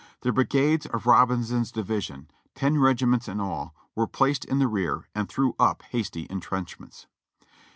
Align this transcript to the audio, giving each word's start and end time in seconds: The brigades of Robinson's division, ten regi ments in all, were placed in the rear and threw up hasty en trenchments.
The 0.21 0.31
brigades 0.31 0.87
of 0.87 1.05
Robinson's 1.05 1.71
division, 1.71 2.27
ten 2.55 2.79
regi 2.79 3.05
ments 3.05 3.27
in 3.27 3.39
all, 3.39 3.75
were 3.95 4.07
placed 4.07 4.43
in 4.45 4.57
the 4.57 4.67
rear 4.67 5.07
and 5.13 5.29
threw 5.29 5.55
up 5.59 5.83
hasty 5.91 6.27
en 6.27 6.39
trenchments. 6.39 7.05